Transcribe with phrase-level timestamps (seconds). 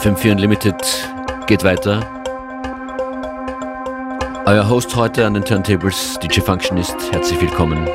[0.00, 0.76] FM4 Unlimited
[1.46, 2.00] geht weiter.
[4.46, 7.86] Euer Host heute an den Turntables, DJ Functionist, herzlich willkommen.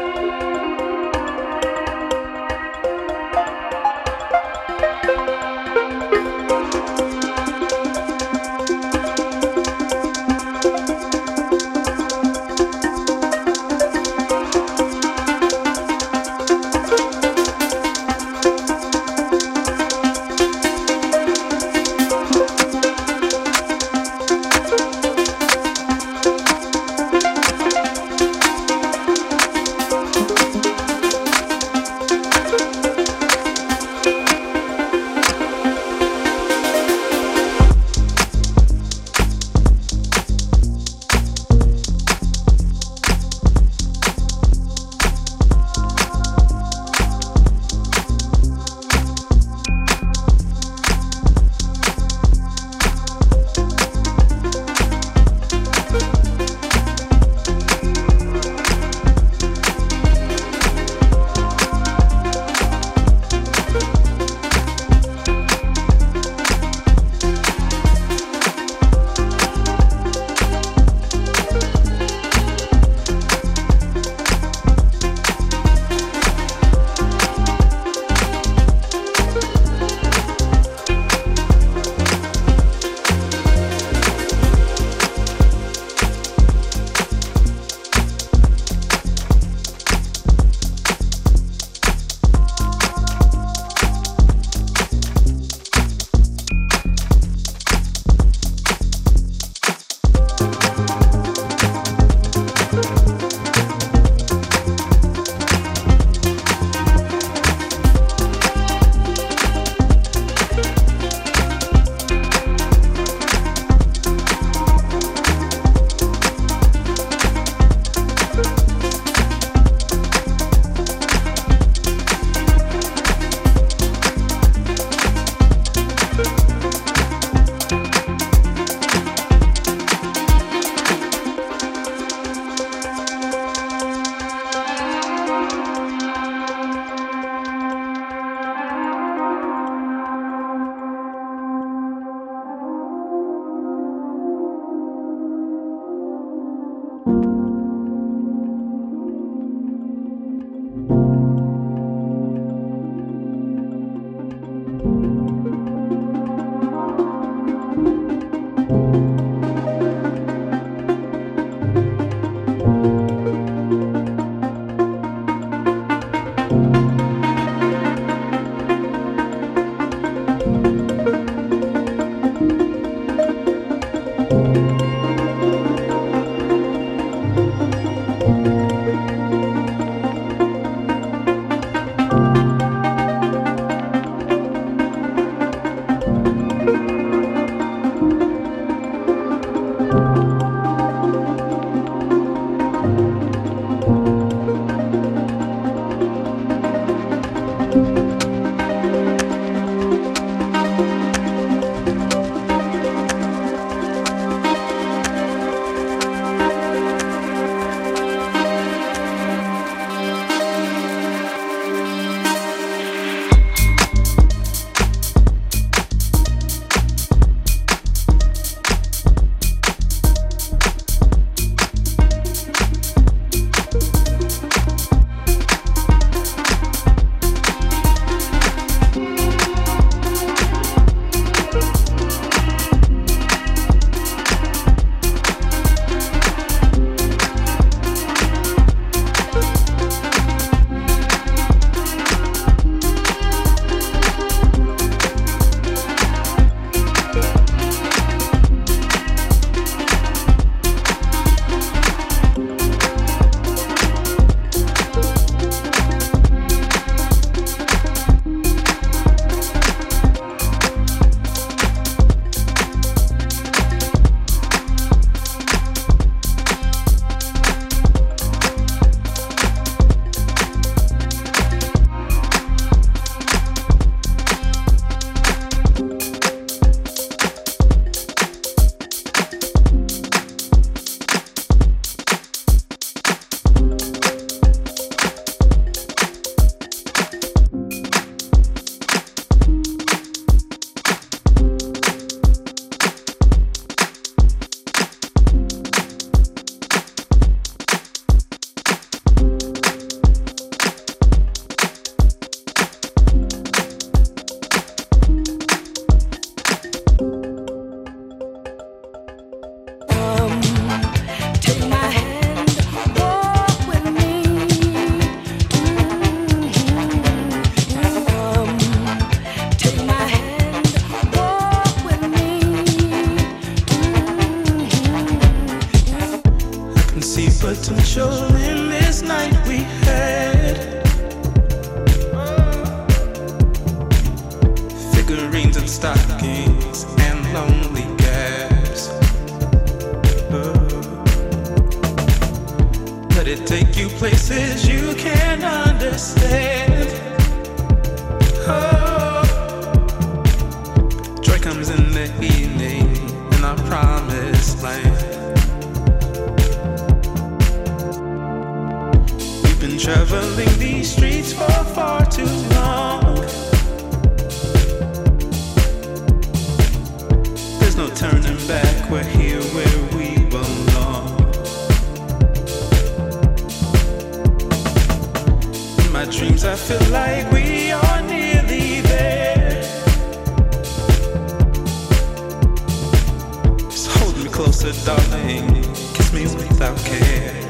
[384.67, 385.61] a darling.
[385.93, 387.44] Kiss me without care.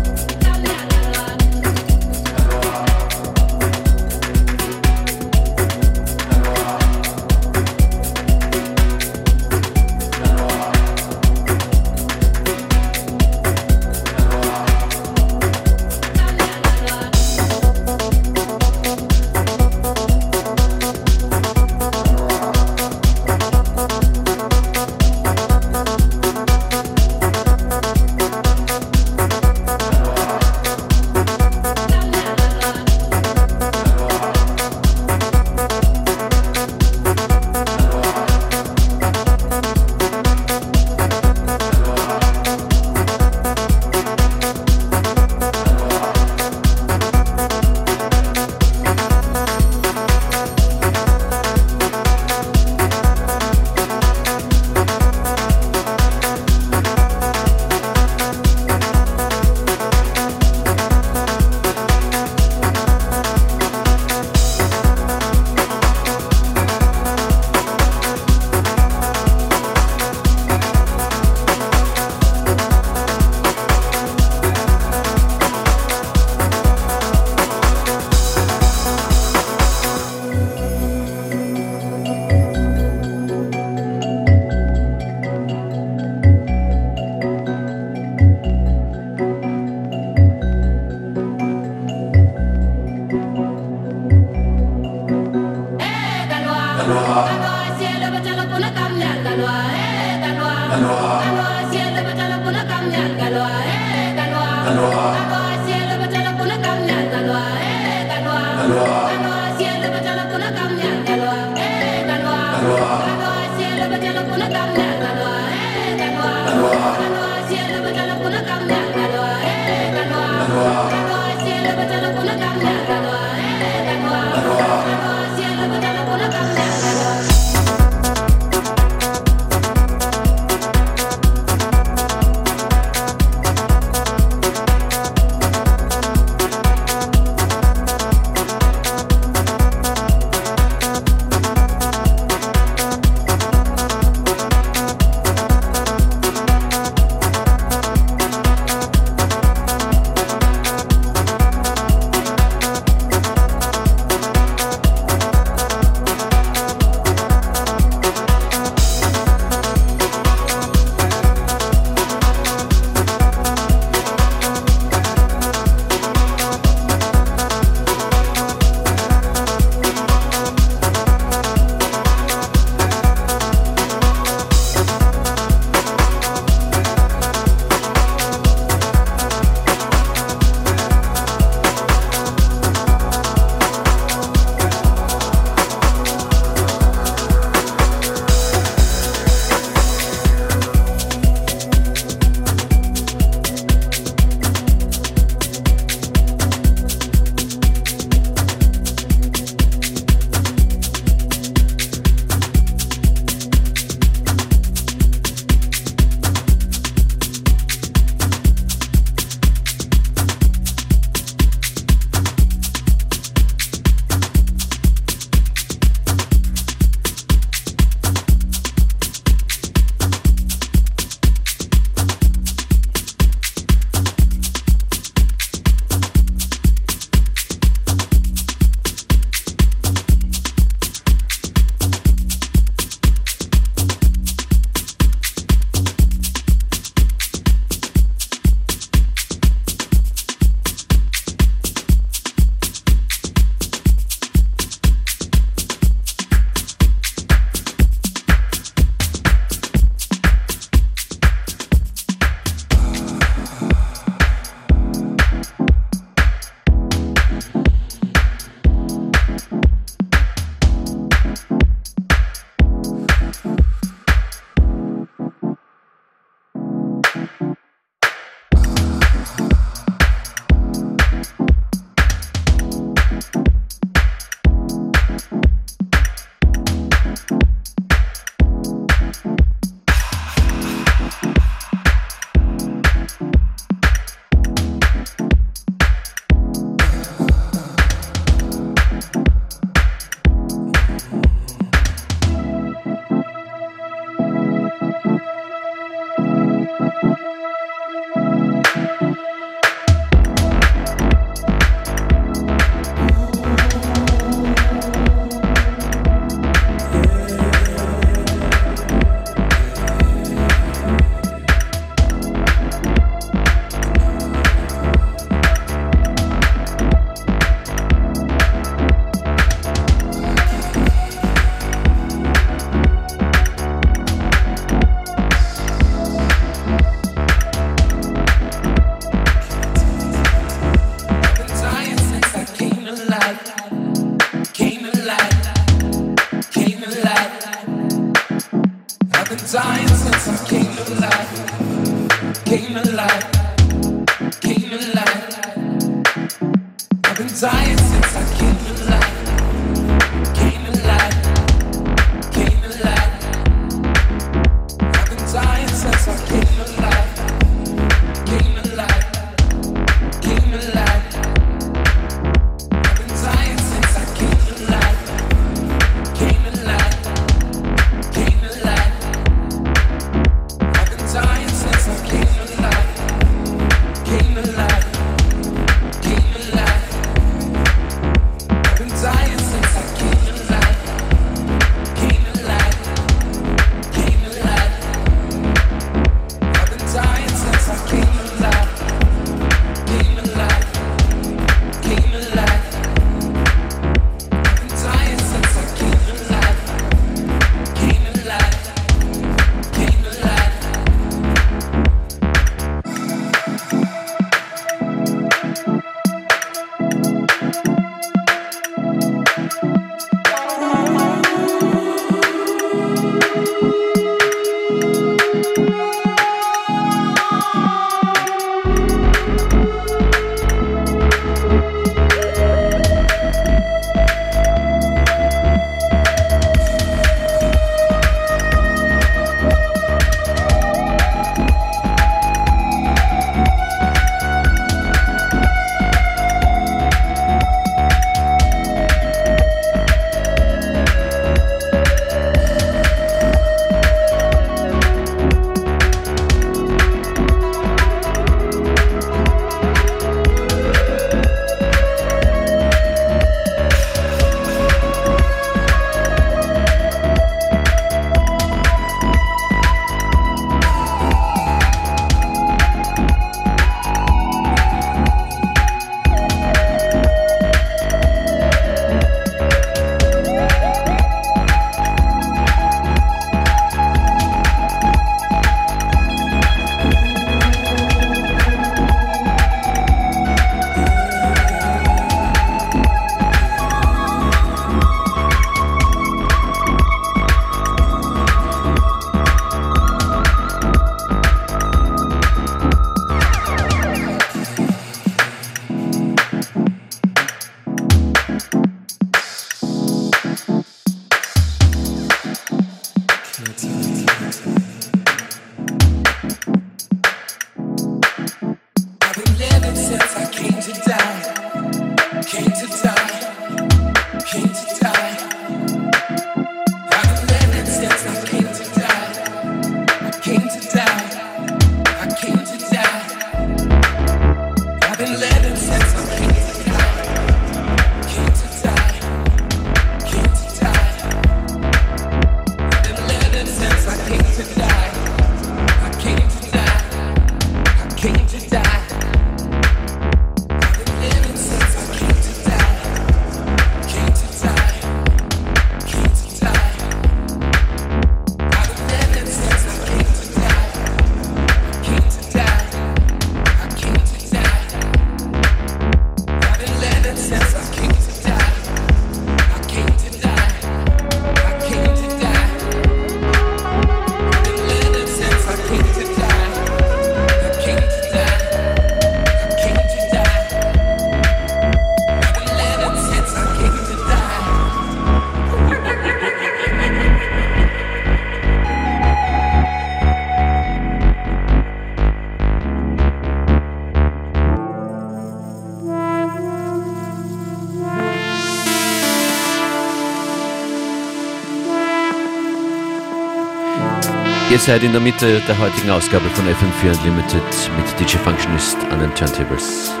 [594.61, 597.41] Seid in der Mitte der heutigen Ausgabe von FM4 Unlimited
[597.77, 600.00] mit DJ Functionist an den Turntables.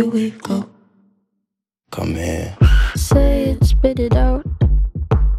[0.00, 0.66] Do we go?
[1.90, 2.56] Come here.
[2.94, 4.46] Say it, spit it out.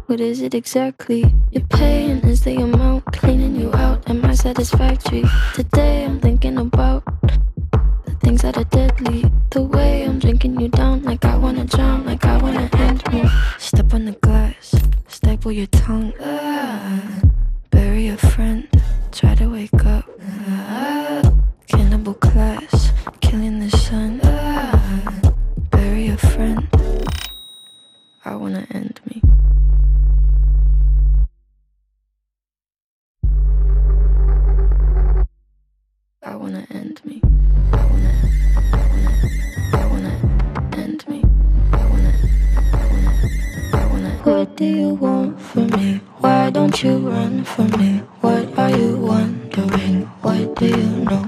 [0.06, 1.24] What is it exactly?
[1.50, 4.08] Your pain is the amount cleaning you out.
[4.08, 5.24] Am I satisfactory?
[5.52, 7.02] Today I'm thinking about
[8.06, 9.24] the things that are deadly.
[9.50, 13.28] The way I'm drinking you down, like I wanna drown, like I wanna end me.
[13.58, 14.76] Step on the glass,
[15.08, 16.12] staple your tongue.
[16.20, 17.20] Ah,
[44.62, 46.00] do you want from me?
[46.22, 47.98] Why don't you run from me?
[48.20, 50.02] What are you wondering?
[50.22, 51.24] What do you know?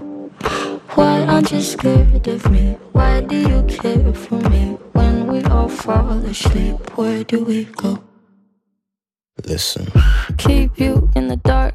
[0.94, 2.78] Why aren't you scared of me?
[2.92, 4.78] Why do you care for me?
[4.92, 8.04] When we all fall asleep, where do we go?
[9.44, 9.90] Listen.
[10.38, 11.74] Keep you in the dark.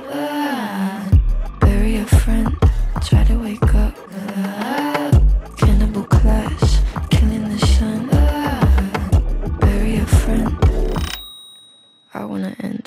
[12.13, 12.80] I wanna end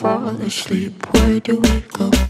[0.00, 2.29] fall asleep, where do we go?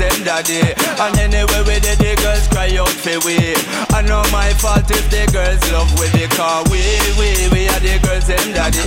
[0.00, 0.64] them daddy.
[0.96, 3.52] And anyway, we did the girls cry out for we.
[3.92, 6.64] I know my fault if the girls love with the car.
[6.72, 6.80] We,
[7.20, 8.80] we, we are the girls them daddy.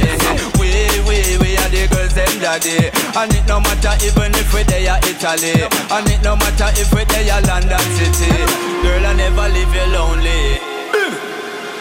[0.57, 0.73] We,
[1.05, 2.89] we, we are the girls them daddy.
[3.13, 5.69] And it no matter even if we they are Italy.
[5.93, 8.33] And it no matter if we they are London City.
[8.81, 10.57] Girl, I never leave you lonely.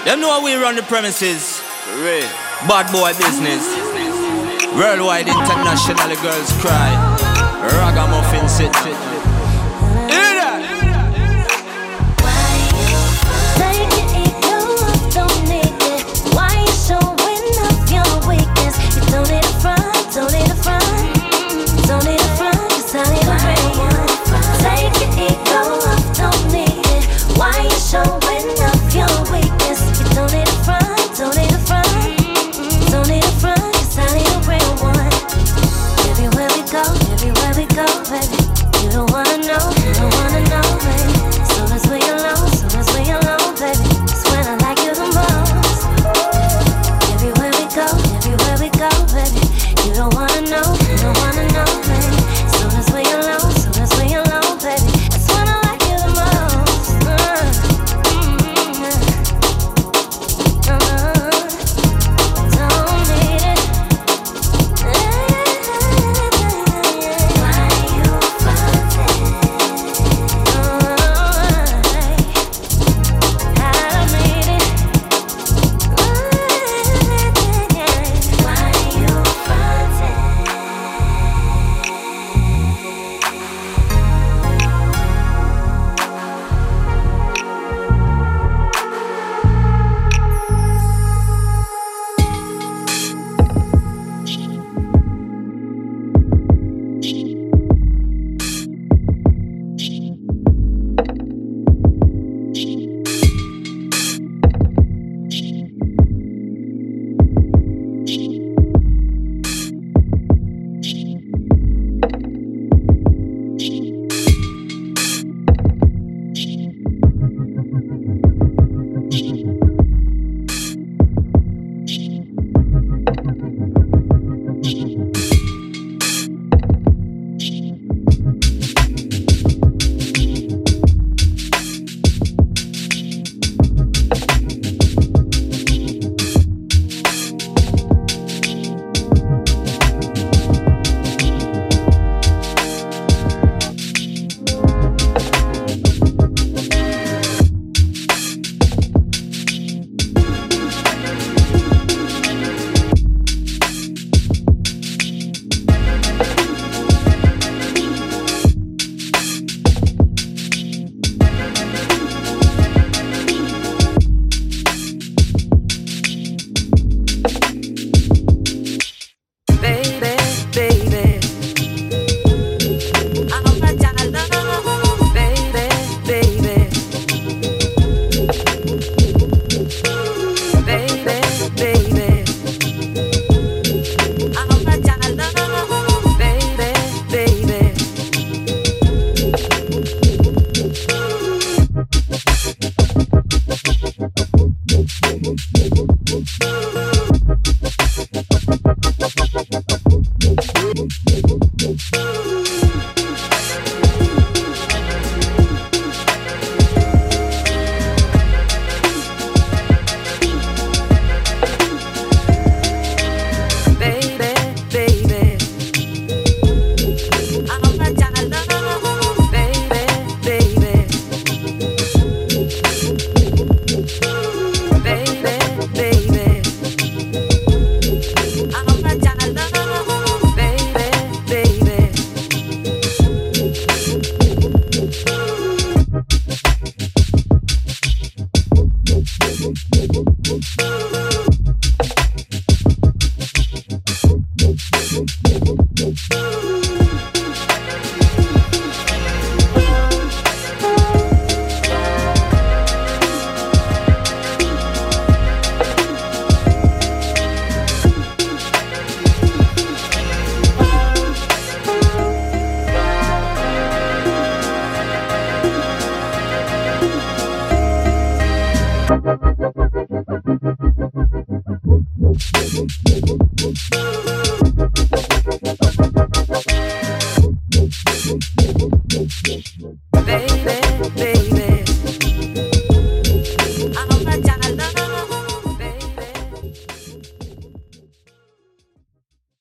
[0.04, 1.62] Them know how we run the premises.
[2.68, 3.64] Bad boy business.
[4.76, 6.88] Worldwide internationally, girls cry.
[7.62, 8.31] Ragamuffin.
[8.48, 9.31] sit, sit, sit.